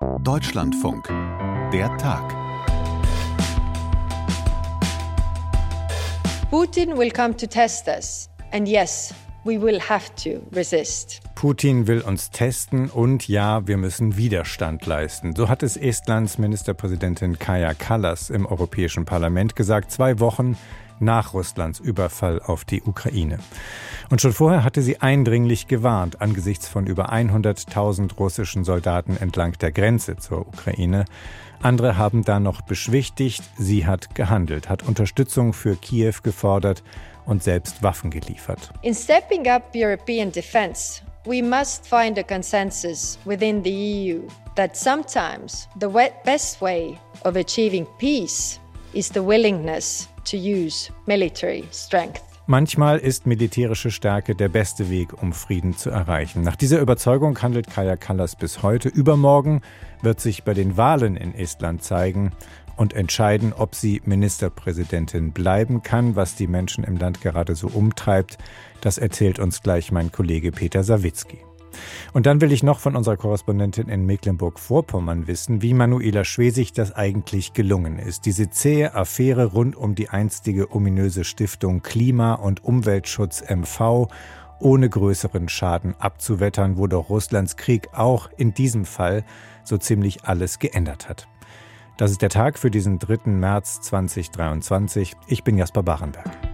[0.00, 1.08] Deutschlandfunk.
[1.72, 2.32] Der Tag.
[6.50, 8.28] Putin will come to test us.
[8.52, 9.12] And yes,
[9.44, 11.20] we will have to resist.
[11.34, 15.34] Putin will uns testen und ja, wir müssen Widerstand leisten.
[15.34, 20.56] So hat es Estlands Ministerpräsidentin Kaja Kallas im Europäischen Parlament gesagt, zwei Wochen
[21.00, 23.38] nach Russlands Überfall auf die Ukraine.
[24.10, 29.72] Und schon vorher hatte sie eindringlich gewarnt angesichts von über 100.000 russischen Soldaten entlang der
[29.72, 31.04] Grenze zur Ukraine.
[31.60, 36.82] Andere haben da noch beschwichtigt, sie hat gehandelt, hat Unterstützung für Kiew gefordert
[37.26, 38.72] und selbst Waffen geliefert.
[38.82, 44.22] In stepping up European defense, we must find a consensus within the EU
[44.54, 45.88] that sometimes the
[46.24, 48.58] best way of achieving peace
[48.94, 52.22] is the willingness to use military strength.
[52.50, 56.40] Manchmal ist militärische Stärke der beste Weg, um Frieden zu erreichen.
[56.42, 58.88] Nach dieser Überzeugung handelt Kaya Kallas bis heute.
[58.88, 59.60] Übermorgen
[60.00, 62.32] wird sich bei den Wahlen in Estland zeigen
[62.76, 66.16] und entscheiden, ob sie Ministerpräsidentin bleiben kann.
[66.16, 68.38] Was die Menschen im Land gerade so umtreibt,
[68.80, 71.47] das erzählt uns gleich mein Kollege Peter Sawicki.
[72.12, 76.92] Und dann will ich noch von unserer Korrespondentin in Mecklenburg-Vorpommern wissen, wie Manuela Schwesig das
[76.92, 78.26] eigentlich gelungen ist.
[78.26, 84.08] Diese zähe Affäre rund um die einstige ominöse Stiftung Klima- und Umweltschutz MV
[84.60, 89.24] ohne größeren Schaden abzuwettern, wo doch Russlands Krieg auch in diesem Fall
[89.64, 91.28] so ziemlich alles geändert hat.
[91.96, 93.30] Das ist der Tag für diesen 3.
[93.30, 95.14] März 2023.
[95.26, 96.47] Ich bin Jasper Barenberg.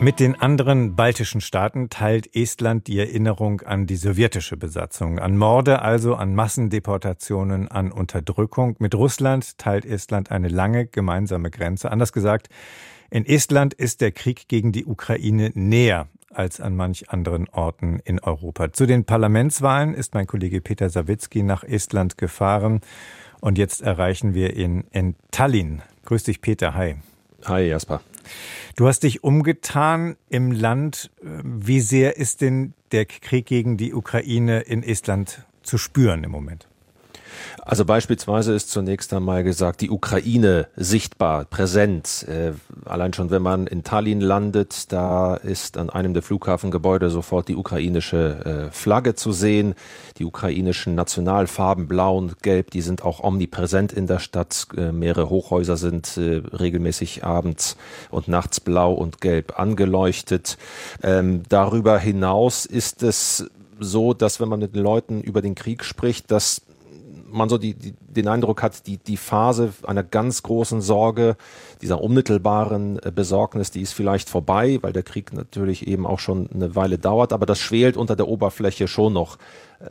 [0.00, 5.80] Mit den anderen baltischen Staaten teilt Estland die Erinnerung an die sowjetische Besatzung, an Morde,
[5.80, 8.76] also an Massendeportationen, an Unterdrückung.
[8.80, 11.90] Mit Russland teilt Estland eine lange gemeinsame Grenze.
[11.90, 12.48] Anders gesagt,
[13.10, 18.20] in Estland ist der Krieg gegen die Ukraine näher als an manch anderen Orten in
[18.20, 18.72] Europa.
[18.72, 22.80] Zu den Parlamentswahlen ist mein Kollege Peter Sawicki nach Estland gefahren
[23.40, 25.82] und jetzt erreichen wir ihn in Tallinn.
[26.04, 26.74] Grüß dich, Peter.
[26.74, 26.96] Hi.
[27.46, 28.00] Hi, Jasper.
[28.76, 31.10] Du hast dich umgetan im Land.
[31.22, 36.68] Wie sehr ist denn der Krieg gegen die Ukraine in Estland zu spüren im Moment?
[37.62, 42.26] Also beispielsweise ist zunächst einmal gesagt, die Ukraine sichtbar, präsent.
[42.28, 42.52] Äh,
[42.84, 47.56] allein schon, wenn man in Tallinn landet, da ist an einem der Flughafengebäude sofort die
[47.56, 49.74] ukrainische äh, Flagge zu sehen.
[50.18, 54.66] Die ukrainischen Nationalfarben blau und gelb, die sind auch omnipräsent in der Stadt.
[54.76, 57.76] Äh, mehrere Hochhäuser sind äh, regelmäßig abends
[58.10, 60.58] und nachts blau und gelb angeleuchtet.
[61.02, 63.48] Ähm, darüber hinaus ist es
[63.80, 66.62] so, dass wenn man mit den Leuten über den Krieg spricht, dass
[67.34, 71.36] man so die, die, den Eindruck hat, die, die Phase einer ganz großen Sorge,
[71.82, 76.48] dieser unmittelbaren äh, Besorgnis, die ist vielleicht vorbei, weil der Krieg natürlich eben auch schon
[76.52, 79.38] eine Weile dauert, aber das schwelt unter der Oberfläche schon noch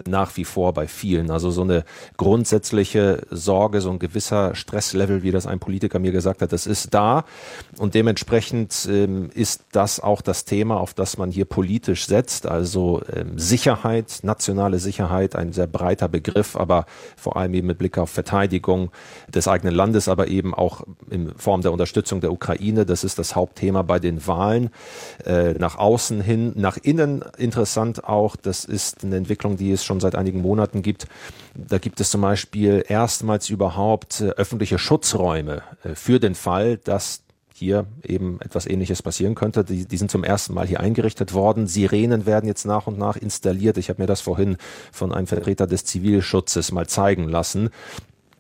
[0.07, 1.31] nach wie vor bei vielen.
[1.31, 1.83] Also so eine
[2.17, 6.93] grundsätzliche Sorge, so ein gewisser Stresslevel, wie das ein Politiker mir gesagt hat, das ist
[6.93, 7.25] da.
[7.77, 12.47] Und dementsprechend ähm, ist das auch das Thema, auf das man hier politisch setzt.
[12.47, 17.97] Also ähm, Sicherheit, nationale Sicherheit, ein sehr breiter Begriff, aber vor allem eben mit Blick
[17.97, 18.91] auf Verteidigung
[19.33, 22.85] des eigenen Landes, aber eben auch in Form der Unterstützung der Ukraine.
[22.85, 24.69] Das ist das Hauptthema bei den Wahlen.
[25.25, 28.35] Äh, nach außen hin, nach innen interessant auch.
[28.35, 31.07] Das ist eine Entwicklung, die es es schon seit einigen Monaten gibt.
[31.55, 37.23] Da gibt es zum Beispiel erstmals überhaupt äh, öffentliche Schutzräume äh, für den Fall, dass
[37.53, 39.63] hier eben etwas Ähnliches passieren könnte.
[39.63, 41.67] Die, die sind zum ersten Mal hier eingerichtet worden.
[41.67, 43.77] Sirenen werden jetzt nach und nach installiert.
[43.77, 44.57] Ich habe mir das vorhin
[44.91, 47.69] von einem Vertreter des Zivilschutzes mal zeigen lassen.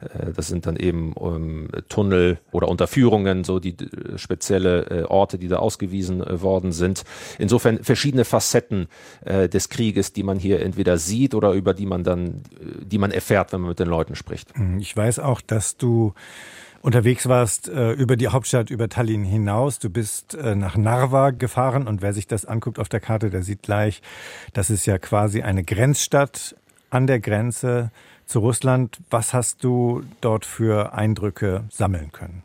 [0.03, 5.37] Äh, das sind dann eben ähm, Tunnel oder Unterführungen, so die äh, spezielle äh, Orte,
[5.37, 7.03] die da ausgewiesen äh, worden sind.
[7.39, 8.87] Insofern verschiedene Facetten
[9.25, 12.97] äh, des Krieges, die man hier entweder sieht oder über die man dann, äh, die
[12.97, 14.57] man erfährt, wenn man mit den Leuten spricht.
[14.57, 16.13] Mhm, ich weiß auch, dass du
[16.81, 19.79] unterwegs warst äh, über die Hauptstadt, über Tallinn hinaus.
[19.79, 23.41] Du bist äh, nach Narva gefahren und wer sich das anguckt auf der Karte, der
[23.41, 24.01] sieht gleich,
[24.51, 26.55] das ist ja quasi eine Grenzstadt
[26.89, 27.91] an der Grenze
[28.33, 28.97] zu Russland.
[29.11, 32.41] Was hast du dort für Eindrücke sammeln können?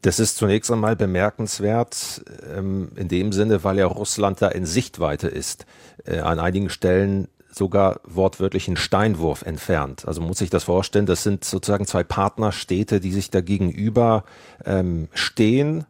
[0.00, 2.24] Das ist zunächst einmal bemerkenswert
[2.56, 5.66] ähm, in dem Sinne, weil ja Russland da in Sichtweite ist.
[6.06, 10.06] Äh, an einigen Stellen sogar wortwörtlich einen Steinwurf entfernt.
[10.06, 14.24] Also muss ich das vorstellen, das sind sozusagen zwei Partnerstädte, die sich da gegenüber
[14.64, 15.86] ähm, stehen.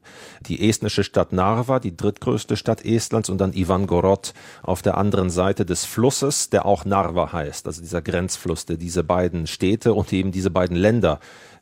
[0.47, 4.33] Die estnische Stadt Narva, die drittgrößte Stadt Estlands und dann Ivangorod
[4.63, 9.03] auf der anderen Seite des Flusses, der auch Narva heißt, also dieser Grenzfluss, der diese
[9.03, 11.21] beiden Städte und eben diese beiden Länder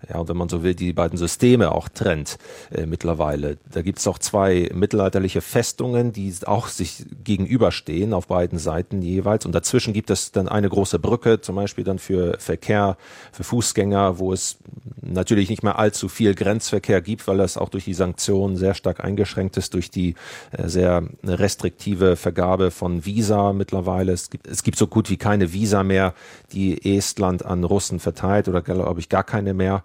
[0.09, 2.39] ja, wenn man so will, die beiden Systeme auch trennt
[2.71, 3.59] äh, mittlerweile.
[3.71, 9.47] Da gibt es auch zwei mittelalterliche Festungen, die auch sich gegenüberstehen auf beiden Seiten jeweils.
[9.47, 12.97] Und dazwischen gibt es dann eine große Brücke, zum Beispiel dann für Verkehr,
[13.33, 14.59] für Fußgänger, wo es
[15.03, 19.05] natürlich nicht mehr allzu viel Grenzverkehr gibt, weil das auch durch die Sanktionen sehr stark
[19.05, 20.15] eingeschränkt ist, durch die
[20.53, 24.13] äh, sehr restriktive Vergabe von Visa mittlerweile.
[24.13, 26.15] Es gibt, es gibt so gut wie keine Visa mehr,
[26.53, 29.85] die Estland an Russen verteilt oder glaube ich gar keine mehr.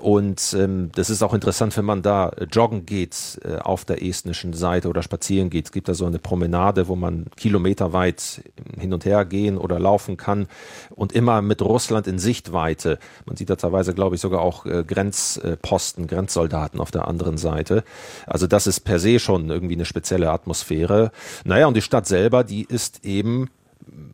[0.00, 4.52] Und ähm, das ist auch interessant, wenn man da joggen geht äh, auf der estnischen
[4.52, 5.66] Seite oder spazieren geht.
[5.66, 8.42] Es gibt da so eine Promenade, wo man kilometerweit
[8.78, 10.46] hin und her gehen oder laufen kann
[10.90, 12.98] und immer mit Russland in Sichtweite.
[13.26, 17.84] Man sieht da teilweise, glaube ich, sogar auch äh, Grenzposten, Grenzsoldaten auf der anderen Seite.
[18.26, 21.12] Also das ist per se schon irgendwie eine spezielle Atmosphäre.
[21.44, 23.50] Naja, und die Stadt selber, die ist eben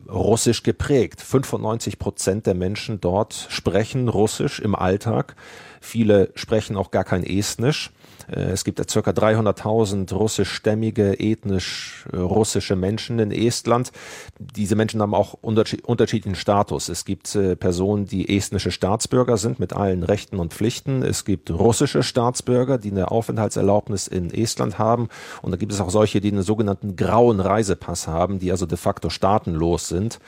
[0.09, 1.21] russisch geprägt.
[1.21, 5.35] 95 Prozent der Menschen dort sprechen Russisch im Alltag.
[5.79, 7.91] Viele sprechen auch gar kein Estnisch.
[8.29, 8.83] Äh, es gibt ca.
[8.83, 13.91] 300.000 russischstämmige, ethnisch äh, russische Menschen in Estland.
[14.39, 16.89] Diese Menschen haben auch unterschiedlichen Status.
[16.89, 21.03] Es gibt äh, Personen, die estnische Staatsbürger sind mit allen Rechten und Pflichten.
[21.03, 25.09] Es gibt russische Staatsbürger, die eine Aufenthaltserlaubnis in Estland haben.
[25.41, 28.77] Und da gibt es auch solche, die einen sogenannten grauen Reisepass haben, die also de
[28.77, 30.19] facto staatenlos sind,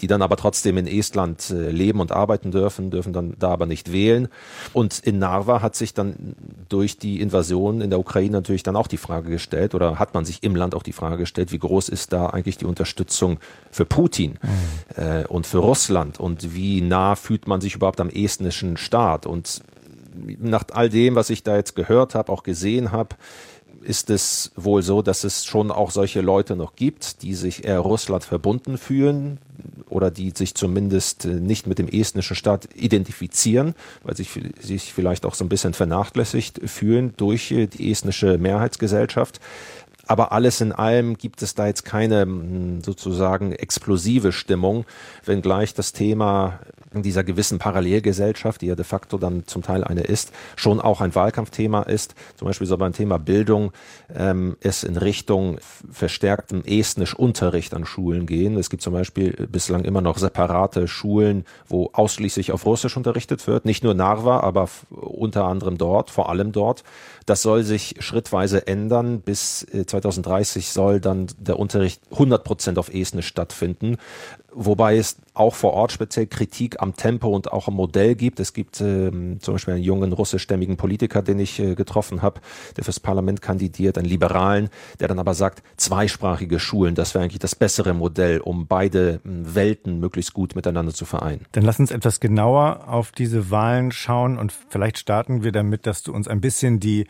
[0.00, 3.92] die dann aber trotzdem in Estland leben und arbeiten dürfen, dürfen dann da aber nicht
[3.92, 4.28] wählen.
[4.72, 6.34] Und in Narva hat sich dann
[6.68, 10.24] durch die Invasion in der Ukraine natürlich dann auch die Frage gestellt oder hat man
[10.24, 13.38] sich im Land auch die Frage gestellt, wie groß ist da eigentlich die Unterstützung
[13.70, 15.02] für Putin mhm.
[15.02, 19.62] äh, und für Russland und wie nah fühlt man sich überhaupt am estnischen Staat und
[20.38, 23.16] nach all dem, was ich da jetzt gehört habe, auch gesehen habe,
[23.84, 27.80] ist es wohl so, dass es schon auch solche Leute noch gibt, die sich eher
[27.80, 29.38] Russland verbunden fühlen
[29.88, 34.26] oder die sich zumindest äh, nicht mit dem estnischen Staat identifizieren, weil sie
[34.60, 39.40] sich vielleicht auch so ein bisschen vernachlässigt fühlen durch äh, die estnische Mehrheitsgesellschaft.
[40.06, 44.84] Aber alles in allem gibt es da jetzt keine hm, sozusagen explosive Stimmung,
[45.24, 46.60] wenngleich das Thema
[47.02, 51.14] dieser gewissen Parallelgesellschaft, die ja de facto dann zum Teil eine ist, schon auch ein
[51.14, 52.14] Wahlkampfthema ist.
[52.36, 53.72] Zum Beispiel so beim Thema Bildung
[54.14, 55.58] ähm, es in Richtung
[55.90, 58.56] verstärktem Estnisch-Unterricht an Schulen gehen.
[58.56, 63.64] Es gibt zum Beispiel bislang immer noch separate Schulen, wo ausschließlich auf Russisch unterrichtet wird.
[63.64, 66.84] Nicht nur Narva, aber unter anderem dort, vor allem dort.
[67.26, 69.20] Das soll sich schrittweise ändern.
[69.20, 73.96] Bis 2030 äh, soll dann der Unterricht 100 Prozent auf Estnisch stattfinden.
[74.52, 78.38] Wobei es auch vor Ort speziell Kritik am Tempo und auch am Modell gibt.
[78.38, 82.40] Es gibt ähm, zum Beispiel einen jungen russischstämmigen Politiker, den ich äh, getroffen habe,
[82.76, 84.70] der fürs Parlament kandidiert, einen Liberalen,
[85.00, 89.20] der dann aber sagt, zweisprachige Schulen, das wäre eigentlich das bessere Modell, um beide äh,
[89.24, 91.44] Welten möglichst gut miteinander zu vereinen.
[91.52, 96.04] Dann lass uns etwas genauer auf diese Wahlen schauen und vielleicht starten wir damit, dass
[96.04, 97.06] du uns ein bisschen die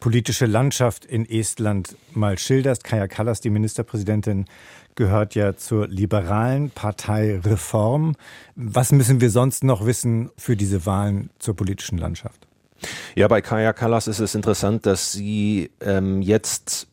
[0.00, 2.84] politische Landschaft in Estland mal schilderst.
[2.84, 4.46] Kaja Kallas, die Ministerpräsidentin,
[4.98, 8.16] gehört ja zur liberalen Partei Reform.
[8.56, 12.48] Was müssen wir sonst noch wissen für diese Wahlen zur politischen Landschaft?
[13.14, 16.88] Ja, bei Kaya Kallas ist es interessant, dass sie ähm, jetzt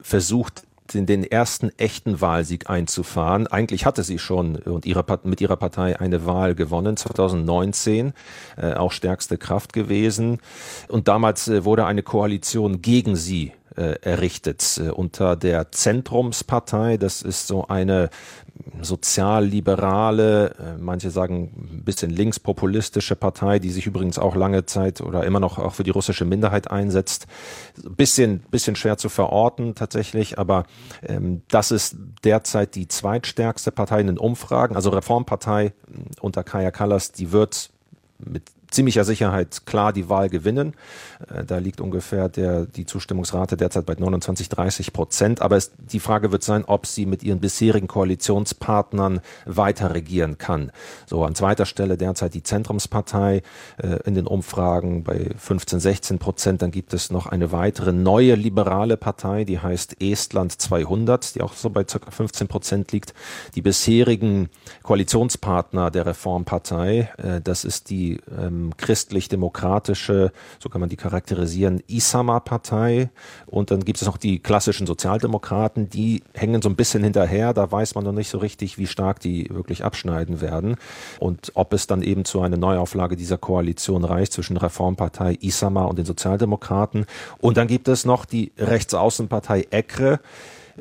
[0.00, 0.62] versucht,
[0.94, 3.46] den, den ersten echten Wahlsieg einzufahren.
[3.46, 8.14] Eigentlich hatte sie schon und ihre, mit ihrer Partei eine Wahl gewonnen, 2019,
[8.56, 10.38] äh, auch stärkste Kraft gewesen.
[10.88, 16.96] Und damals äh, wurde eine Koalition gegen sie errichtet äh, unter der Zentrumspartei.
[16.96, 18.10] Das ist so eine
[18.80, 25.24] sozialliberale, äh, manche sagen ein bisschen linkspopulistische Partei, die sich übrigens auch lange Zeit oder
[25.24, 27.26] immer noch auch für die russische Minderheit einsetzt.
[27.88, 30.64] Bisschen, bisschen schwer zu verorten tatsächlich, aber
[31.02, 34.76] ähm, das ist derzeit die zweitstärkste Partei in den Umfragen.
[34.76, 35.72] Also Reformpartei
[36.20, 37.70] unter Kaya Kallas, die wird
[38.18, 40.74] mit ziemlicher Sicherheit klar die Wahl gewinnen.
[41.32, 45.42] Äh, da liegt ungefähr der, die Zustimmungsrate derzeit bei 29, 30 Prozent.
[45.42, 50.72] Aber es, die Frage wird sein, ob sie mit ihren bisherigen Koalitionspartnern weiter regieren kann.
[51.06, 53.42] So an zweiter Stelle derzeit die Zentrumspartei
[53.78, 56.62] äh, in den Umfragen bei 15, 16 Prozent.
[56.62, 61.54] Dann gibt es noch eine weitere neue liberale Partei, die heißt Estland 200, die auch
[61.54, 61.98] so bei ca.
[62.10, 63.14] 15 Prozent liegt.
[63.54, 64.50] Die bisherigen
[64.82, 71.82] Koalitionspartner der Reformpartei, äh, das ist die ähm, ähm, christlich-demokratische, so kann man die charakterisieren,
[71.86, 73.10] Isama-Partei.
[73.46, 77.54] Und dann gibt es noch die klassischen Sozialdemokraten, die hängen so ein bisschen hinterher.
[77.54, 80.76] Da weiß man noch nicht so richtig, wie stark die wirklich abschneiden werden.
[81.20, 85.98] Und ob es dann eben zu einer Neuauflage dieser Koalition reicht zwischen Reformpartei Isama und
[85.98, 87.06] den Sozialdemokraten.
[87.38, 90.20] Und dann gibt es noch die Rechtsaußenpartei ECRE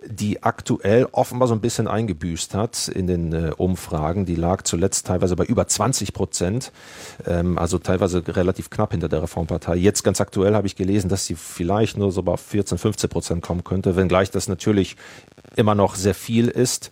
[0.05, 4.25] die aktuell offenbar so ein bisschen eingebüßt hat in den äh, Umfragen.
[4.25, 6.71] Die lag zuletzt teilweise bei über 20 Prozent,
[7.25, 9.75] ähm, also teilweise relativ knapp hinter der Reformpartei.
[9.75, 13.43] Jetzt ganz aktuell habe ich gelesen, dass sie vielleicht nur so bei 14, 15 Prozent
[13.43, 14.95] kommen könnte, wenngleich das natürlich
[15.55, 16.91] immer noch sehr viel ist.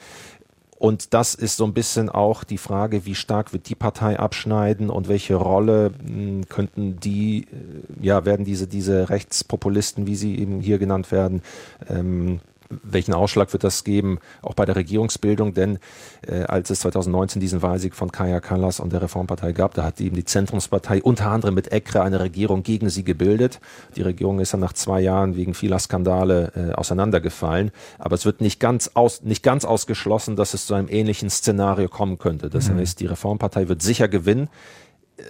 [0.78, 4.90] Und das ist so ein bisschen auch die Frage, wie stark wird die Partei abschneiden
[4.90, 10.60] und welche Rolle hm, könnten die, äh, ja, werden diese, diese Rechtspopulisten, wie sie eben
[10.60, 11.42] hier genannt werden,
[11.90, 15.54] ähm, welchen Ausschlag wird das geben, auch bei der Regierungsbildung?
[15.54, 15.80] Denn
[16.28, 20.02] äh, als es 2019 diesen Wahlsieg von Kaya Kallas und der Reformpartei gab, da hat
[20.02, 23.60] eben die Zentrumspartei unter anderem mit ECRE eine Regierung gegen sie gebildet.
[23.96, 27.72] Die Regierung ist dann nach zwei Jahren wegen vieler Skandale äh, auseinandergefallen.
[28.00, 31.88] Aber es wird nicht ganz, aus, nicht ganz ausgeschlossen, dass es zu einem ähnlichen Szenario
[31.88, 32.50] kommen könnte.
[32.50, 32.78] Das mhm.
[32.78, 34.50] heißt, die Reformpartei wird sicher gewinnen.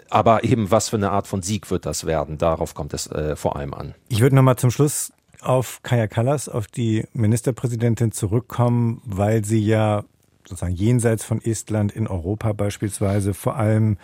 [0.10, 2.38] Aber eben, was für eine Art von Sieg wird das werden?
[2.38, 3.94] Darauf kommt es äh, vor allem an.
[4.10, 5.12] Ich würde nochmal zum Schluss
[5.46, 10.04] auf Kaya Kallas, auf die Ministerpräsidentin zurückkommen, weil sie ja
[10.48, 13.98] sozusagen jenseits von Estland in Europa beispielsweise vor allem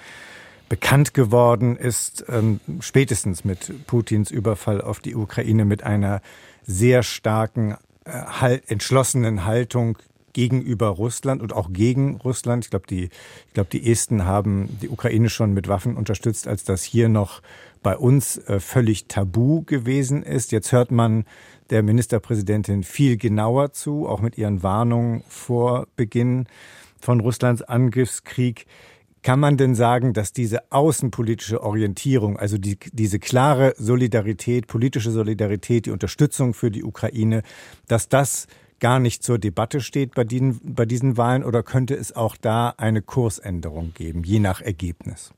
[0.70, 6.22] bekannt geworden ist, ähm, spätestens mit Putins Überfall auf die Ukraine mit einer
[6.64, 9.98] sehr starken, äh, entschlossenen Haltung
[10.34, 12.66] gegenüber Russland und auch gegen Russland.
[12.66, 16.64] Ich glaube, die, ich glaube, die Esten haben die Ukraine schon mit Waffen unterstützt, als
[16.64, 17.42] das hier noch
[17.84, 20.52] bei uns äh, völlig tabu gewesen ist.
[20.52, 21.26] Jetzt hört man
[21.70, 26.48] der Ministerpräsidentin viel genauer zu, auch mit ihren Warnungen vor Beginn
[27.00, 28.66] von Russlands Angriffskrieg.
[29.24, 35.86] Kann man denn sagen, dass diese außenpolitische Orientierung, also die, diese klare Solidarität, politische Solidarität,
[35.86, 37.44] die Unterstützung für die Ukraine,
[37.88, 38.48] dass das
[38.80, 42.74] gar nicht zur Debatte steht bei diesen, bei diesen Wahlen oder könnte es auch da
[42.78, 45.34] eine Kursänderung geben, je nach Ergebnis?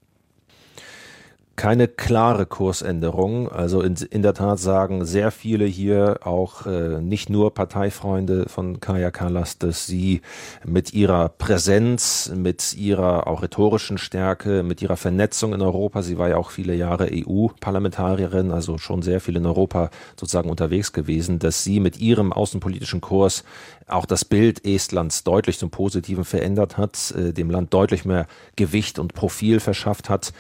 [1.56, 3.48] Keine klare Kursänderung.
[3.48, 8.80] Also in, in, der Tat sagen sehr viele hier, auch äh, nicht nur Parteifreunde von
[8.80, 10.22] Kaya Kallas, dass sie
[10.66, 16.30] mit ihrer Präsenz, mit ihrer auch rhetorischen Stärke, mit ihrer Vernetzung in Europa, sie war
[16.30, 21.64] ja auch viele Jahre EU-Parlamentarierin, also schon sehr viel in Europa sozusagen unterwegs gewesen, dass
[21.64, 23.44] sie mit ihrem außenpolitischen Kurs
[23.88, 29.00] auch das Bild Estlands deutlich zum Positiven verändert hat, äh, dem Land deutlich mehr Gewicht
[29.00, 30.34] und Profil verschafft hat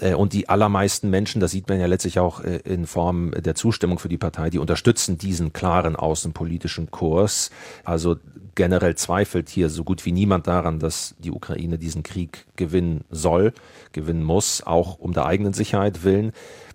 [0.00, 3.54] äh, und die allermeisten Menschen, das sieht man ja letztlich auch äh, in Form der
[3.54, 7.50] Zustimmung für die Partei, die unterstützen diesen klaren außenpolitischen Kurs.
[7.84, 8.16] Also
[8.54, 13.52] generell zweifelt hier so gut wie niemand daran, dass die Ukraine diesen Krieg gewinnen soll,
[13.92, 16.32] gewinnen muss, auch um der eigenen Sicherheit willen.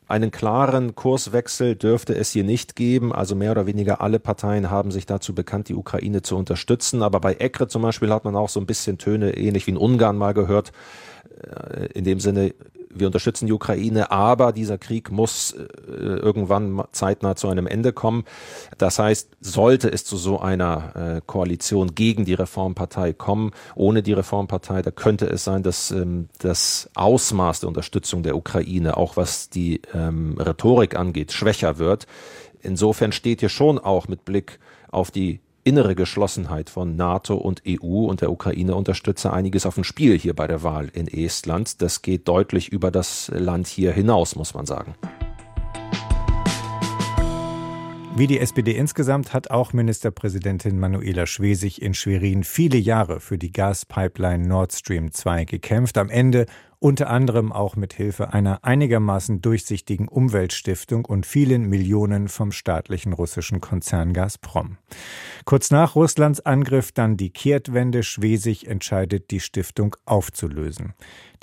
[0.09, 3.13] Einen klaren Kurswechsel dürfte es hier nicht geben.
[3.13, 7.03] Also mehr oder weniger alle Parteien haben sich dazu bekannt, die Ukraine zu unterstützen.
[7.03, 9.77] Aber bei ECRE zum Beispiel hat man auch so ein bisschen Töne, ähnlich wie in
[9.77, 10.71] Ungarn mal gehört.
[11.41, 12.53] Äh, in dem Sinne,
[12.99, 18.23] wir unterstützen die Ukraine, aber dieser Krieg muss äh, irgendwann zeitnah zu einem Ende kommen.
[18.77, 24.13] Das heißt, sollte es zu so einer äh, Koalition gegen die Reformpartei kommen, ohne die
[24.13, 29.49] Reformpartei, da könnte es sein, dass ähm, das Ausmaß der Unterstützung der Ukraine, auch was
[29.49, 32.07] die ähm, Rhetorik angeht, schwächer wird.
[32.61, 38.05] Insofern steht hier schon auch mit Blick auf die innere Geschlossenheit von NATO und EU
[38.05, 41.81] und der Ukraine-Unterstützer einiges auf dem Spiel hier bei der Wahl in Estland.
[41.81, 44.95] Das geht deutlich über das Land hier hinaus, muss man sagen.
[48.15, 53.51] Wie die SPD insgesamt hat auch Ministerpräsidentin Manuela Schwesig in Schwerin viele Jahre für die
[53.51, 55.97] Gaspipeline Nord Stream 2 gekämpft.
[55.97, 56.45] Am Ende
[56.79, 63.61] unter anderem auch mit Hilfe einer einigermaßen durchsichtigen Umweltstiftung und vielen Millionen vom staatlichen russischen
[63.61, 64.77] Konzern Gazprom.
[65.45, 68.03] Kurz nach Russlands Angriff dann die Kehrtwende.
[68.03, 70.93] Schwesig entscheidet, die Stiftung aufzulösen.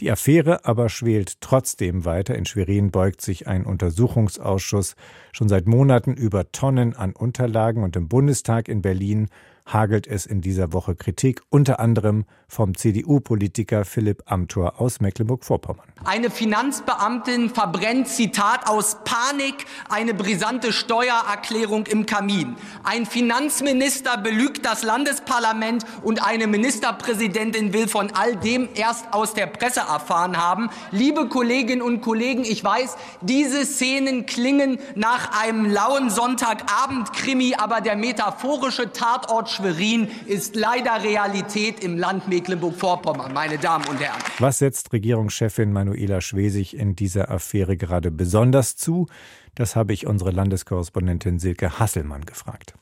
[0.00, 2.34] Die Affäre aber schwelt trotzdem weiter.
[2.36, 4.94] In Schwerin beugt sich ein Untersuchungsausschuss
[5.32, 9.28] schon seit Monaten über Tonnen an Unterlagen und im Bundestag in Berlin
[9.66, 15.86] hagelt es in dieser Woche Kritik, unter anderem vom CDU-Politiker Philipp Amthor aus Mecklenburg-Vorpommern.
[16.04, 22.56] Eine Finanzbeamtin verbrennt, Zitat, aus Panik eine brisante Steuererklärung im Kamin.
[22.82, 29.46] Ein Finanzminister belügt das Landesparlament und eine Ministerpräsidentin will von all dem erst aus der
[29.46, 30.68] Presse erfahren haben.
[30.90, 37.96] Liebe Kolleginnen und Kollegen, ich weiß, diese Szenen klingen nach einem lauen Sonntagabend-Krimi, aber der
[37.96, 44.20] metaphorische Tatort Schwerin ist leider Realität im Land Mecklenburg-Vorpommern, meine Damen und Herren.
[44.38, 49.06] Was setzt Regierungschefin Manuela Schwesig in dieser Affäre gerade besonders zu?
[49.54, 52.74] Das habe ich unsere Landeskorrespondentin Silke Hasselmann gefragt.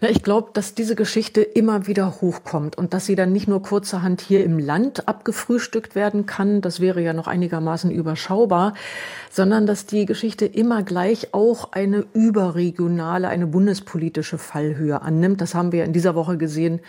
[0.00, 3.62] Na, ich glaube, dass diese Geschichte immer wieder hochkommt und dass sie dann nicht nur
[3.62, 8.74] kurzerhand hier im Land abgefrühstückt werden kann, das wäre ja noch einigermaßen überschaubar,
[9.30, 15.40] sondern dass die Geschichte immer gleich auch eine überregionale, eine bundespolitische Fallhöhe annimmt.
[15.40, 16.80] Das haben wir in dieser Woche gesehen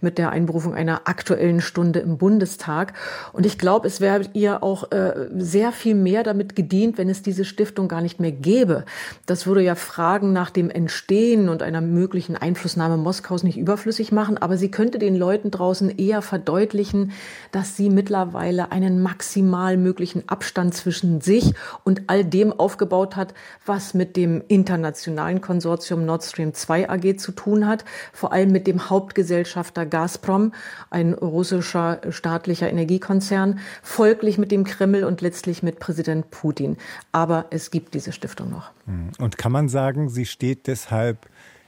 [0.00, 2.92] mit der Einberufung einer aktuellen Stunde im Bundestag.
[3.32, 7.22] Und ich glaube, es wäre ihr auch äh, sehr viel mehr damit gedient, wenn es
[7.22, 8.84] diese Stiftung gar nicht mehr gäbe.
[9.24, 12.05] Das würde ja Fragen nach dem Entstehen und einer möglichen
[12.36, 17.12] Einflussnahme Moskaus nicht überflüssig machen, aber sie könnte den Leuten draußen eher verdeutlichen,
[17.52, 23.34] dass sie mittlerweile einen maximal möglichen Abstand zwischen sich und all dem aufgebaut hat,
[23.64, 28.66] was mit dem internationalen Konsortium Nord Stream 2 AG zu tun hat, vor allem mit
[28.66, 30.52] dem Hauptgesellschafter Gazprom,
[30.90, 36.76] ein russischer staatlicher Energiekonzern, folglich mit dem Kreml und letztlich mit Präsident Putin.
[37.12, 38.70] Aber es gibt diese Stiftung noch.
[39.18, 41.26] Und kann man sagen, sie steht deshalb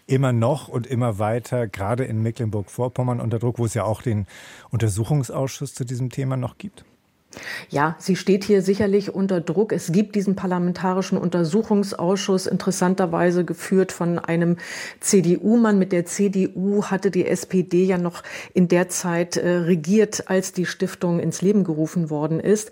[0.08, 4.26] immer noch und immer weiter, gerade in Mecklenburg-Vorpommern unter Druck, wo es ja auch den
[4.70, 6.84] Untersuchungsausschuss zu diesem Thema noch gibt?
[7.68, 9.72] Ja, sie steht hier sicherlich unter Druck.
[9.72, 14.56] Es gibt diesen parlamentarischen Untersuchungsausschuss, interessanterweise geführt von einem
[15.00, 15.78] CDU-Mann.
[15.78, 18.22] Mit der CDU hatte die SPD ja noch
[18.54, 22.70] in der Zeit äh, regiert, als die Stiftung ins Leben gerufen worden ist.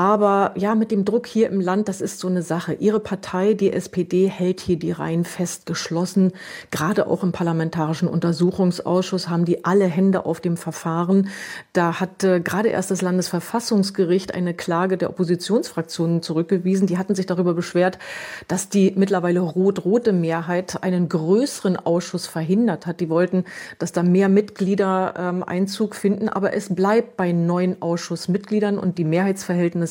[0.00, 2.72] Aber ja, mit dem Druck hier im Land, das ist so eine Sache.
[2.72, 6.32] Ihre Partei, die SPD, hält hier die Reihen fest geschlossen.
[6.70, 11.28] Gerade auch im parlamentarischen Untersuchungsausschuss haben die alle Hände auf dem Verfahren.
[11.74, 16.86] Da hat äh, gerade erst das Landesverfassungs Bundesgericht eine Klage der Oppositionsfraktionen zurückgewiesen.
[16.86, 17.98] Die hatten sich darüber beschwert,
[18.46, 23.00] dass die mittlerweile rot-rote Mehrheit einen größeren Ausschuss verhindert hat.
[23.00, 23.44] Die wollten,
[23.78, 29.04] dass da mehr Mitglieder ähm, Einzug finden, aber es bleibt bei neun Ausschussmitgliedern und die
[29.04, 29.89] Mehrheitsverhältnisse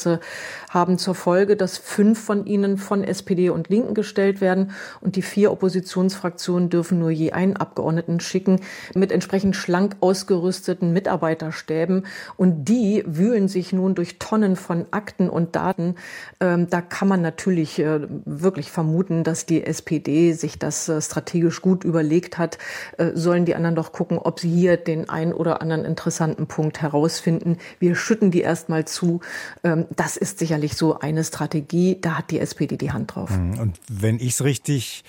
[0.69, 5.21] haben zur Folge, dass fünf von ihnen von SPD und Linken gestellt werden und die
[5.21, 8.61] vier Oppositionsfraktionen dürfen nur je einen Abgeordneten schicken
[8.93, 12.05] mit entsprechend schlank ausgerüsteten Mitarbeiterstäben
[12.37, 15.95] und die wühlen sich nun durch Tonnen von Akten und Daten,
[16.39, 21.61] ähm, da kann man natürlich äh, wirklich vermuten, dass die SPD sich das äh, strategisch
[21.61, 22.57] gut überlegt hat.
[22.97, 26.81] Äh, sollen die anderen doch gucken, ob sie hier den einen oder anderen interessanten Punkt
[26.81, 27.57] herausfinden.
[27.79, 29.21] Wir schütten die erstmal zu.
[29.63, 31.97] Ähm, das ist sicherlich so eine Strategie.
[31.99, 33.29] Da hat die SPD die Hand drauf.
[33.29, 33.59] Mhm.
[33.59, 35.03] Und wenn ich es richtig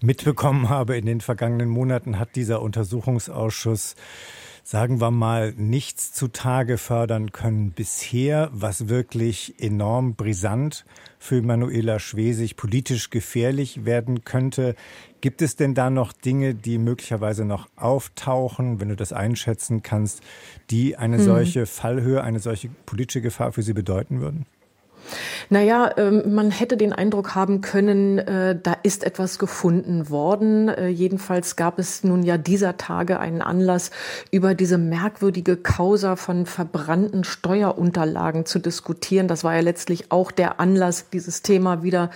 [0.00, 3.96] mitbekommen habe in den vergangenen Monaten, hat dieser Untersuchungsausschuss
[4.66, 10.84] sagen wir mal, nichts zutage fördern können bisher, was wirklich enorm brisant
[11.20, 14.74] für Manuela Schwesig politisch gefährlich werden könnte.
[15.26, 20.22] Gibt es denn da noch Dinge, die möglicherweise noch auftauchen, wenn du das einschätzen kannst,
[20.70, 21.24] die eine hm.
[21.24, 24.46] solche Fallhöhe, eine solche politische Gefahr für Sie bedeuten würden?
[25.48, 30.68] Naja, ähm, man hätte den Eindruck haben können, äh, da ist etwas gefunden worden.
[30.68, 33.90] Äh, jedenfalls gab es nun ja dieser Tage einen Anlass,
[34.30, 39.28] über diese merkwürdige Causa von verbrannten Steuerunterlagen zu diskutieren.
[39.28, 42.10] Das war ja letztlich auch der Anlass, dieses Thema wieder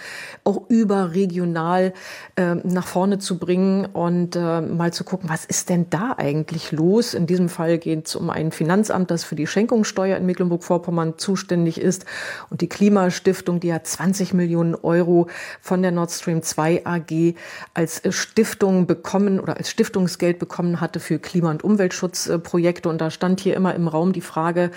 [0.45, 1.93] auch überregional
[2.37, 7.15] äh, nach vorne zu bringen und mal zu gucken, was ist denn da eigentlich los?
[7.15, 11.81] In diesem Fall geht es um ein Finanzamt, das für die Schenkungssteuer in Mecklenburg-Vorpommern zuständig
[11.81, 12.05] ist
[12.49, 15.29] und die Klimastiftung, die hat 20 Millionen Euro
[15.61, 17.35] von der Nord Stream 2 AG
[17.75, 22.89] als Stiftung bekommen oder als Stiftungsgeld bekommen hatte für Klima- und Umweltschutzprojekte.
[22.89, 24.71] Und da stand hier immer im Raum die Frage,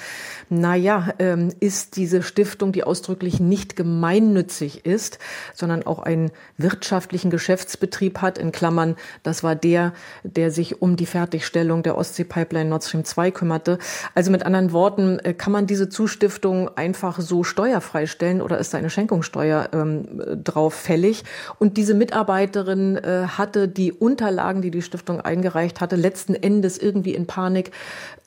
[0.50, 5.18] na ja, ähm, ist diese Stiftung, die ausdrücklich nicht gemeinnützig ist,
[5.54, 11.06] sondern auch einen wirtschaftlichen Geschäftsbetrieb hat, in Klammern, das war der, der sich um die
[11.06, 13.78] Fertigstellung der Ostsee-Pipeline Nord Stream 2 kümmerte.
[14.13, 18.73] Also mit anderen Worten, äh, kann man diese Zustiftung einfach so steuerfrei freistellen oder ist
[18.73, 20.06] da eine Schenkungssteuer ähm,
[20.43, 21.23] drauf fällig?
[21.60, 27.13] Und diese Mitarbeiterin äh, hatte die Unterlagen, die die Stiftung eingereicht hatte, letzten Endes irgendwie
[27.13, 27.71] in Panik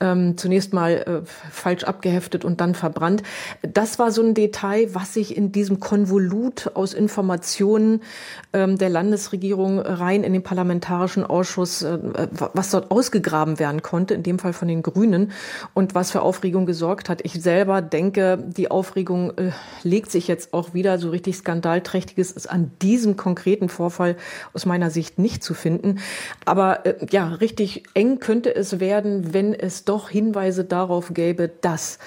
[0.00, 3.22] ähm, zunächst mal äh, falsch abgeheftet und dann verbrannt.
[3.62, 8.02] Das war so ein Detail, was sich in diesem Konvolut aus Informationen
[8.52, 11.98] ähm, der Landesregierung rein in den parlamentarischen Ausschuss, äh,
[12.52, 15.32] was dort ausgegraben werden konnte, in dem Fall von den Grünen
[15.74, 17.22] und was für Aufregung gesorgt hat.
[17.24, 19.50] Ich selber denke, die Aufregung äh,
[19.82, 24.16] legt sich jetzt auch wieder so richtig skandalträchtiges ist an diesem konkreten Vorfall
[24.52, 26.00] aus meiner Sicht nicht zu finden.
[26.44, 31.98] Aber äh, ja, richtig eng könnte es werden, wenn es doch Hinweise darauf gäbe, dass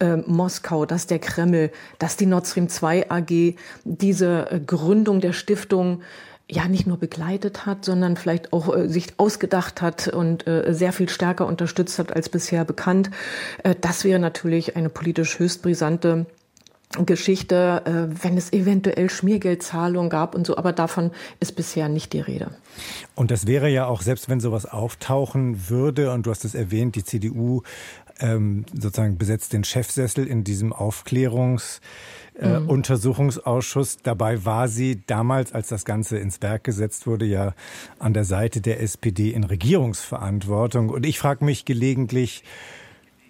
[0.00, 5.32] äh, Moskau, dass der Kreml, dass die Nord Stream 2 AG diese äh, Gründung der
[5.32, 6.02] Stiftung
[6.50, 10.92] ja nicht nur begleitet hat, sondern vielleicht auch äh, sich ausgedacht hat und äh, sehr
[10.92, 13.10] viel stärker unterstützt hat als bisher bekannt.
[13.62, 16.26] Äh, das wäre natürlich eine politisch höchst brisante
[17.06, 22.20] Geschichte, äh, wenn es eventuell Schmiergeldzahlungen gab und so, aber davon ist bisher nicht die
[22.20, 22.50] Rede.
[23.14, 26.96] Und das wäre ja auch, selbst wenn sowas auftauchen würde, und du hast es erwähnt,
[26.96, 27.62] die CDU
[28.18, 31.80] ähm, sozusagen besetzt den Chefsessel in diesem Aufklärungs-
[32.40, 32.70] äh, mhm.
[32.70, 33.98] Untersuchungsausschuss.
[34.02, 37.54] Dabei war sie damals, als das Ganze ins Werk gesetzt wurde, ja
[37.98, 40.88] an der Seite der SPD in Regierungsverantwortung.
[40.88, 42.42] Und ich frage mich gelegentlich,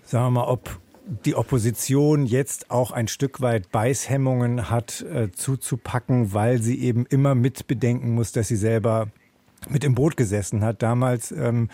[0.04, 0.78] sagen wir mal, ob
[1.24, 7.34] die Opposition jetzt auch ein Stück weit Beißhemmungen hat äh, zuzupacken, weil sie eben immer
[7.34, 9.08] mitbedenken muss, dass sie selber
[9.68, 11.32] mit im Boot gesessen hat damals.
[11.32, 11.68] Ähm,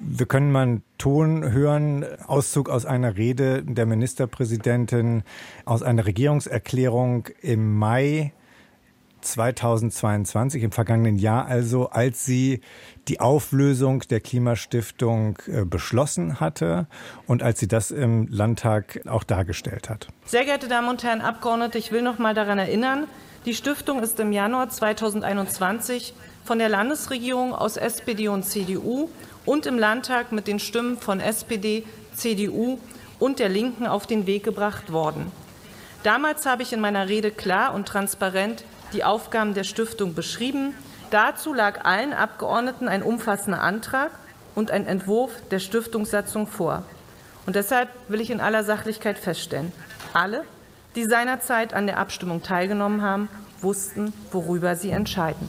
[0.00, 5.22] wir können mal einen Ton hören, Auszug aus einer Rede der Ministerpräsidentin
[5.64, 8.32] aus einer Regierungserklärung im Mai
[9.26, 12.60] 2022, im vergangenen Jahr also, als sie
[13.08, 16.86] die Auflösung der Klimastiftung äh, beschlossen hatte
[17.26, 20.08] und als sie das im Landtag auch dargestellt hat.
[20.24, 23.04] Sehr geehrte Damen und Herren Abgeordnete, ich will noch mal daran erinnern,
[23.44, 29.08] die Stiftung ist im Januar 2021 von der Landesregierung aus SPD und CDU
[29.44, 31.84] und im Landtag mit den Stimmen von SPD,
[32.14, 32.78] CDU
[33.18, 35.30] und der Linken auf den Weg gebracht worden.
[36.02, 40.74] Damals habe ich in meiner Rede klar und transparent die Aufgaben der Stiftung beschrieben.
[41.10, 44.10] Dazu lag allen Abgeordneten ein umfassender Antrag
[44.54, 46.84] und ein Entwurf der Stiftungssatzung vor.
[47.46, 49.72] Und deshalb will ich in aller Sachlichkeit feststellen,
[50.12, 50.44] alle,
[50.96, 53.28] die seinerzeit an der Abstimmung teilgenommen haben,
[53.60, 55.48] wussten, worüber sie entscheiden.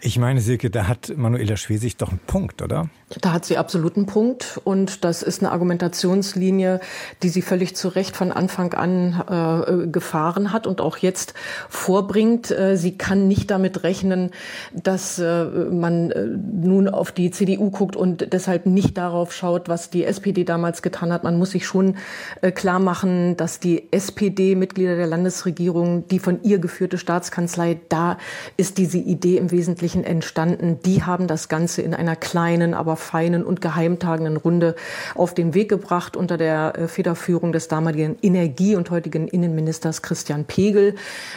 [0.00, 2.90] Ich meine, Silke, da hat Manuela Schwesig doch einen Punkt, oder?
[3.20, 6.80] Da hat sie absoluten Punkt und das ist eine Argumentationslinie,
[7.22, 11.34] die sie völlig zu Recht von Anfang an äh, gefahren hat und auch jetzt
[11.68, 12.50] vorbringt.
[12.50, 14.30] Äh, sie kann nicht damit rechnen,
[14.72, 19.90] dass äh, man äh, nun auf die CDU guckt und deshalb nicht darauf schaut, was
[19.90, 21.24] die SPD damals getan hat.
[21.24, 21.96] Man muss sich schon
[22.40, 28.18] äh, klar machen, dass die SPD, Mitglieder der Landesregierung, die von ihr geführte Staatskanzlei, da
[28.56, 30.80] ist diese Idee im Wesentlichen entstanden.
[30.84, 34.74] Die haben das Ganze in einer kleinen, aber feinen und geheimtagenden Runde
[35.14, 40.44] auf den Weg gebracht unter der äh, Federführung des damaligen Energie- und heutigen Innenministers Christian
[40.44, 40.94] Pegel.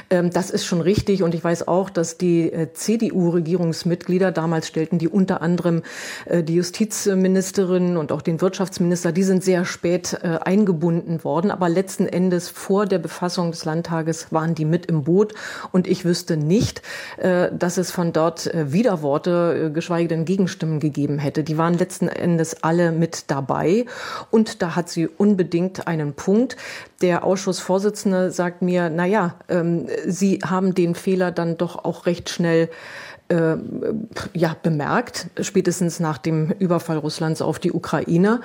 [0.09, 1.23] Ähm, das ist schon richtig.
[1.23, 5.83] Und ich weiß auch, dass die äh, CDU-Regierungsmitglieder damals stellten die unter anderem
[6.25, 12.05] äh, die Justizministerin und auch den Wirtschaftsminister, die sind sehr spät eingebunden worden, aber letzten
[12.07, 15.33] Endes vor der Befassung des Landtages waren die mit im Boot.
[15.71, 16.81] Und ich wüsste nicht,
[17.17, 22.91] dass es von dort Widerworte, geschweige denn Gegenstimmen gegeben hätte die waren letzten Endes alle
[22.91, 23.85] mit dabei.
[24.31, 26.57] Und da hat sie unbedingt einen Punkt.
[27.01, 32.29] Der Ausschussvorsitzende sagt mir, na ja, ähm, Sie haben den Fehler dann doch auch recht
[32.29, 32.69] schnell
[33.29, 33.57] äh,
[34.33, 38.41] ja, bemerkt, spätestens nach dem Überfall Russlands auf die Ukraine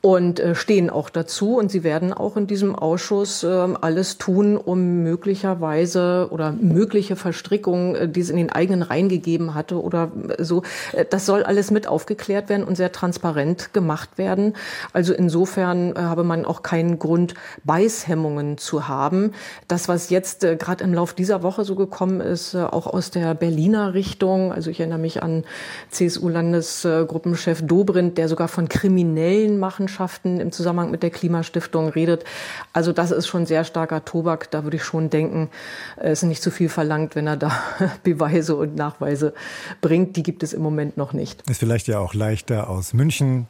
[0.00, 1.56] und äh, stehen auch dazu.
[1.56, 7.94] Und sie werden auch in diesem Ausschuss äh, alles tun, um möglicherweise oder mögliche Verstrickungen,
[7.94, 10.62] äh, die es in den eigenen Reihen gegeben hatte oder so,
[10.92, 14.54] äh, das soll alles mit aufgeklärt werden und sehr transparent gemacht werden.
[14.92, 19.32] Also insofern äh, habe man auch keinen Grund, Beißhemmungen zu haben.
[19.68, 23.10] Das, was jetzt äh, gerade im Lauf dieser Woche so gekommen ist, äh, auch aus
[23.10, 24.52] der Berliner Richtung, Richtung.
[24.52, 25.44] Also ich erinnere mich an
[25.90, 32.24] CSU-Landesgruppenchef Dobrindt, der sogar von kriminellen Machenschaften im Zusammenhang mit der Klimastiftung redet.
[32.72, 34.50] Also das ist schon sehr starker Tobak.
[34.50, 35.50] Da würde ich schon denken,
[35.96, 37.52] es ist nicht zu viel verlangt, wenn er da
[38.02, 39.34] Beweise und Nachweise
[39.80, 40.16] bringt.
[40.16, 41.48] Die gibt es im Moment noch nicht.
[41.48, 43.46] Ist vielleicht ja auch leichter aus München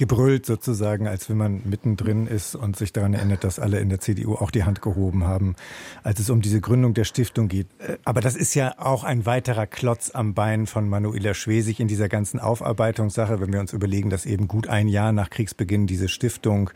[0.00, 4.00] gebrüllt sozusagen, als wenn man mittendrin ist und sich daran erinnert, dass alle in der
[4.00, 5.56] CDU auch die Hand gehoben haben,
[6.02, 7.66] als es um diese Gründung der Stiftung geht.
[7.80, 11.86] Äh, aber das ist ja auch ein weiterer Klotz am Bein von Manuela Schwesig in
[11.86, 16.08] dieser ganzen Aufarbeitungssache, wenn wir uns überlegen, dass eben gut ein Jahr nach Kriegsbeginn diese
[16.08, 16.70] Stiftung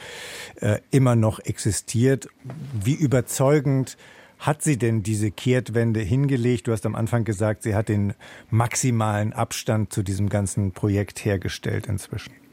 [0.61, 2.29] äh, immer noch existiert.
[2.79, 3.97] Wie überzeugend
[4.39, 6.67] hat sie denn diese Kehrtwende hingelegt?
[6.67, 8.13] Du hast am Anfang gesagt, sie hat den
[8.51, 12.44] maximalen Abstand zu diesem ganzen Projekt hergestellt inzwischen.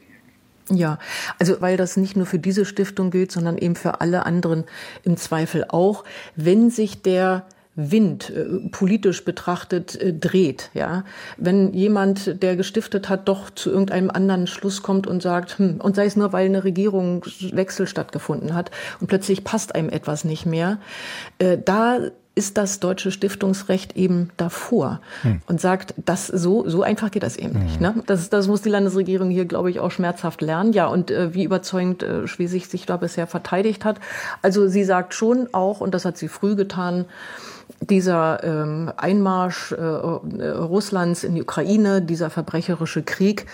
[0.72, 0.98] Ja,
[1.38, 4.64] also weil das nicht nur für diese Stiftung gilt, sondern eben für alle anderen
[5.02, 6.04] im Zweifel auch.
[6.34, 11.04] Wenn sich der Wind äh, politisch betrachtet äh, dreht, ja,
[11.38, 15.96] wenn jemand, der gestiftet hat, doch zu irgendeinem anderen Schluss kommt und sagt, hm, und
[15.96, 20.78] sei es nur, weil eine Regierungswechsel stattgefunden hat und plötzlich passt einem etwas nicht mehr,
[21.38, 21.98] äh, da
[22.34, 25.42] ist das deutsche Stiftungsrecht eben davor hm.
[25.46, 27.64] und sagt, das so so einfach geht das eben hm.
[27.64, 27.80] nicht.
[27.80, 27.94] Ne?
[28.06, 30.72] Das, das muss die Landesregierung hier, glaube ich, auch schmerzhaft lernen.
[30.72, 34.00] Ja, und äh, wie überzeugend äh, Schwesig sich da bisher verteidigt hat.
[34.40, 37.04] Also sie sagt schon auch, und das hat sie früh getan,
[37.80, 43.46] dieser ähm, Einmarsch äh, Russlands in die Ukraine, dieser verbrecherische Krieg,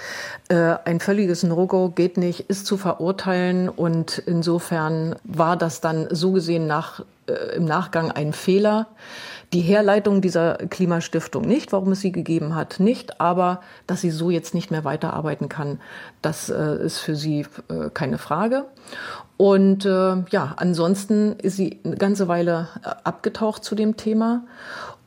[0.48, 6.32] äh, ein völliges No-Go geht nicht, ist zu verurteilen und insofern war das dann so
[6.32, 8.88] gesehen nach äh, im Nachgang ein Fehler.
[9.52, 14.28] Die Herleitung dieser Klimastiftung nicht, warum es sie gegeben hat, nicht, aber dass sie so
[14.30, 15.80] jetzt nicht mehr weiterarbeiten kann,
[16.20, 18.66] das äh, ist für sie äh, keine Frage.
[19.38, 24.42] Und äh, ja, ansonsten ist sie eine ganze Weile äh, abgetaucht zu dem Thema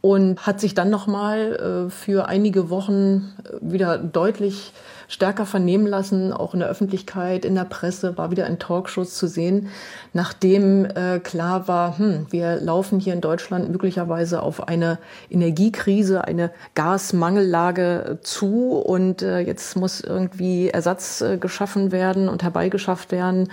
[0.01, 4.73] und hat sich dann noch mal äh, für einige Wochen wieder deutlich
[5.12, 9.28] stärker vernehmen lassen, auch in der Öffentlichkeit, in der Presse, war wieder in Talkshows zu
[9.28, 9.67] sehen,
[10.13, 16.52] nachdem äh, klar war, hm, wir laufen hier in Deutschland möglicherweise auf eine Energiekrise, eine
[16.76, 23.50] Gasmangellage zu und äh, jetzt muss irgendwie Ersatz äh, geschaffen werden und herbeigeschafft werden.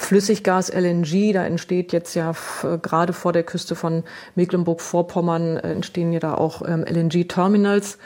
[0.00, 2.34] Flüssiggas LNG, da entsteht jetzt ja
[2.82, 4.02] gerade vor der Küste von
[4.34, 7.98] Mecklenburg-Vorpommern äh, entstehen ja da auch ähm, LNG-Terminals.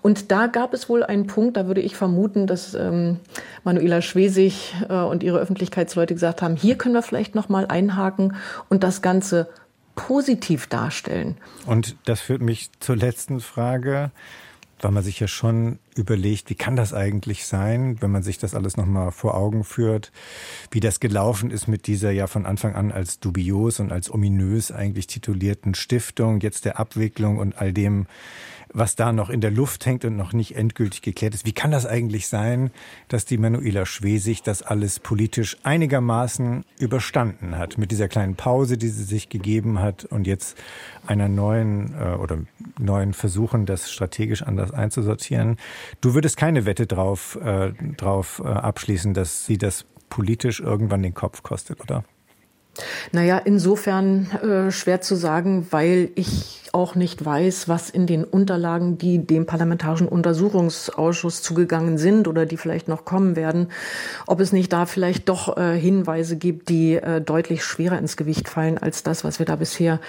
[0.00, 3.20] Und da gab es wohl einen Punkt, da würde ich vermuten, dass ähm,
[3.64, 8.34] Manuela Schwesig äh, und ihre Öffentlichkeitsleute gesagt haben, hier können wir vielleicht noch mal einhaken
[8.70, 9.48] und das Ganze
[9.94, 11.36] positiv darstellen.
[11.66, 14.10] Und das führt mich zur letzten Frage
[14.82, 18.54] weil man sich ja schon überlegt, wie kann das eigentlich sein, wenn man sich das
[18.54, 20.12] alles nochmal vor Augen führt,
[20.70, 24.72] wie das gelaufen ist mit dieser ja von Anfang an als dubios und als ominös
[24.72, 28.06] eigentlich titulierten Stiftung, jetzt der Abwicklung und all dem,
[28.72, 31.46] was da noch in der Luft hängt und noch nicht endgültig geklärt ist.
[31.46, 32.70] Wie kann das eigentlich sein,
[33.08, 37.78] dass die Manuela Schwesig das alles politisch einigermaßen überstanden hat?
[37.78, 40.56] Mit dieser kleinen Pause, die sie sich gegeben hat und jetzt
[41.06, 42.38] einer neuen äh, oder
[42.78, 45.56] neuen Versuchen, das strategisch anders einzusortieren.
[46.00, 51.14] Du würdest keine Wette drauf, äh, drauf äh, abschließen, dass sie das politisch irgendwann den
[51.14, 52.04] Kopf kostet, oder?
[53.12, 58.96] Naja, insofern äh, schwer zu sagen, weil ich auch nicht weiß, was in den Unterlagen,
[58.96, 63.68] die dem Parlamentarischen Untersuchungsausschuss zugegangen sind oder die vielleicht noch kommen werden,
[64.26, 68.48] ob es nicht da vielleicht doch äh, Hinweise gibt, die äh, deutlich schwerer ins Gewicht
[68.48, 70.00] fallen als das, was wir da bisher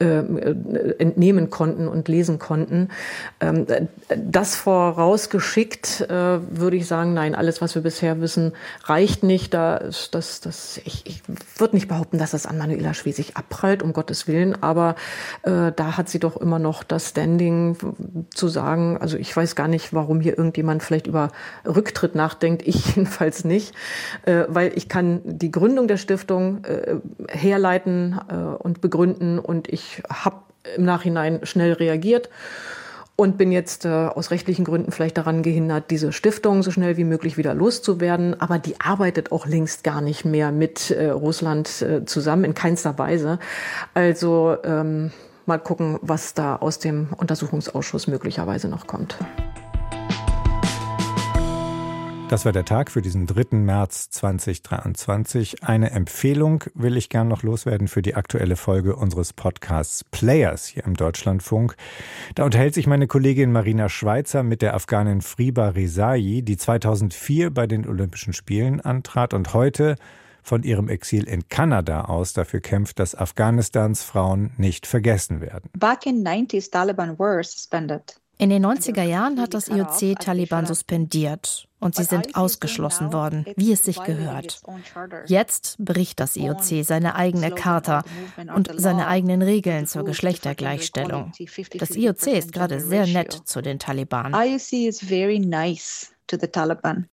[0.00, 0.22] äh,
[0.98, 2.88] entnehmen konnten und lesen konnten.
[3.40, 3.66] Ähm,
[4.16, 8.52] das vorausgeschickt äh, würde ich sagen, nein, alles, was wir bisher wissen,
[8.84, 9.54] reicht nicht.
[9.54, 9.78] Da
[10.10, 11.22] das, das, ich, ich
[11.56, 14.94] würde nicht behaupten, dass das an Manuela Schwesig abprallt, um Gottes Willen, aber
[15.42, 17.76] äh, da hat sie doch immer noch das Standing
[18.34, 21.30] zu sagen, also ich weiß gar nicht, warum hier irgendjemand vielleicht über
[21.66, 23.74] Rücktritt nachdenkt, ich jedenfalls nicht,
[24.24, 26.96] äh, weil ich kann die Gründung der Stiftung äh,
[27.28, 29.38] herleiten äh, und begründen.
[29.38, 30.36] Und ich habe
[30.76, 32.28] im Nachhinein schnell reagiert
[33.20, 37.04] und bin jetzt äh, aus rechtlichen Gründen vielleicht daran gehindert, diese Stiftung so schnell wie
[37.04, 38.40] möglich wieder loszuwerden.
[38.40, 42.96] Aber die arbeitet auch längst gar nicht mehr mit äh, Russland äh, zusammen, in keinster
[42.96, 43.40] Weise.
[43.92, 45.10] Also ähm,
[45.46, 49.16] mal gucken, was da aus dem Untersuchungsausschuss möglicherweise noch kommt.
[52.28, 53.56] Das war der Tag für diesen 3.
[53.56, 55.64] März 2023.
[55.64, 60.84] Eine Empfehlung will ich gern noch loswerden für die aktuelle Folge unseres Podcasts Players hier
[60.84, 61.74] im Deutschlandfunk.
[62.34, 67.66] Da unterhält sich meine Kollegin Marina Schweizer mit der Afghanin Friba Rezai, die 2004 bei
[67.66, 69.96] den Olympischen Spielen antrat und heute
[70.42, 75.70] von ihrem Exil in Kanada aus dafür kämpft, dass Afghanistans Frauen nicht vergessen werden.
[75.78, 78.20] Back in 90s, Taliban were suspended.
[78.40, 83.72] In den 90er Jahren hat das IOC Taliban suspendiert und sie sind ausgeschlossen worden, wie
[83.72, 84.62] es sich gehört.
[85.26, 88.04] Jetzt bricht das IOC seine eigene Charta
[88.54, 91.32] und seine eigenen Regeln zur Geschlechtergleichstellung.
[91.78, 94.32] Das IOC ist gerade sehr nett zu den Taliban.
[94.32, 96.12] IOC is very nice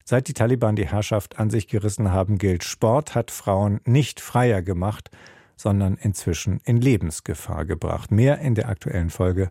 [0.04, 4.60] Seit die Taliban die Herrschaft an sich gerissen haben, gilt, Sport hat Frauen nicht freier
[4.60, 5.08] gemacht,
[5.56, 8.10] sondern inzwischen in Lebensgefahr gebracht.
[8.10, 9.50] Mehr in der aktuellen Folge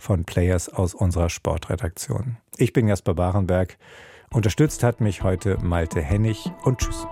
[0.00, 2.38] von Players aus unserer Sportredaktion.
[2.56, 3.78] Ich bin Jasper Barenberg.
[4.32, 7.06] Unterstützt hat mich heute Malte Hennig und Tschüss.